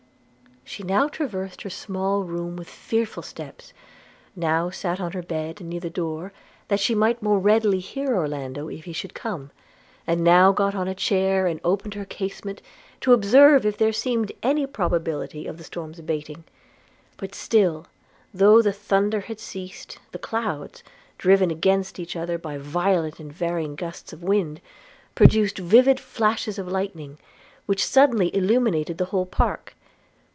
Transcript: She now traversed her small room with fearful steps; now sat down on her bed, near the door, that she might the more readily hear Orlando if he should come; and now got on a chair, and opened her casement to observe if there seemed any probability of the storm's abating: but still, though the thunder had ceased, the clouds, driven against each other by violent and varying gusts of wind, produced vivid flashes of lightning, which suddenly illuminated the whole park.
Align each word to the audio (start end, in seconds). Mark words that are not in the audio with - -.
She 0.63 0.83
now 0.83 1.09
traversed 1.09 1.63
her 1.63 1.69
small 1.69 2.23
room 2.23 2.55
with 2.55 2.69
fearful 2.69 3.23
steps; 3.23 3.73
now 4.37 4.69
sat 4.69 4.99
down 4.99 5.07
on 5.07 5.11
her 5.11 5.21
bed, 5.21 5.59
near 5.59 5.81
the 5.81 5.89
door, 5.89 6.31
that 6.69 6.79
she 6.79 6.95
might 6.95 7.19
the 7.19 7.25
more 7.25 7.39
readily 7.39 7.79
hear 7.79 8.15
Orlando 8.15 8.69
if 8.69 8.85
he 8.85 8.93
should 8.93 9.13
come; 9.13 9.51
and 10.07 10.23
now 10.23 10.53
got 10.53 10.73
on 10.73 10.87
a 10.87 10.95
chair, 10.95 11.45
and 11.45 11.59
opened 11.65 11.95
her 11.95 12.05
casement 12.05 12.61
to 13.01 13.11
observe 13.11 13.65
if 13.65 13.75
there 13.77 13.91
seemed 13.91 14.31
any 14.41 14.65
probability 14.65 15.45
of 15.45 15.57
the 15.57 15.65
storm's 15.65 15.99
abating: 15.99 16.45
but 17.17 17.35
still, 17.35 17.87
though 18.33 18.61
the 18.61 18.71
thunder 18.71 19.19
had 19.21 19.41
ceased, 19.41 19.99
the 20.13 20.19
clouds, 20.19 20.85
driven 21.17 21.51
against 21.51 21.99
each 21.99 22.15
other 22.15 22.37
by 22.37 22.57
violent 22.57 23.19
and 23.19 23.33
varying 23.33 23.75
gusts 23.75 24.13
of 24.13 24.23
wind, 24.23 24.61
produced 25.15 25.57
vivid 25.57 25.99
flashes 25.99 26.57
of 26.57 26.65
lightning, 26.69 27.17
which 27.65 27.85
suddenly 27.85 28.33
illuminated 28.33 28.97
the 28.97 29.05
whole 29.05 29.25
park. 29.25 29.75